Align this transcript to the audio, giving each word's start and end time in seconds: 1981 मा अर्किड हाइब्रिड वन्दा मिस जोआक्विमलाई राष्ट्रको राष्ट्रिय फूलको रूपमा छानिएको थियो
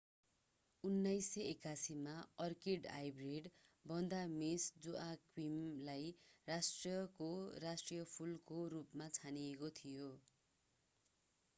1981 0.83 1.97
मा 1.97 2.13
अर्किड 2.39 2.87
हाइब्रिड 2.91 3.49
वन्दा 3.85 4.21
मिस 4.31 4.65
जोआक्विमलाई 4.85 6.09
राष्ट्रको 6.47 7.29
राष्ट्रिय 7.65 8.07
फूलको 8.15 8.59
रूपमा 8.73 9.11
छानिएको 9.19 9.71
थियो 9.77 10.09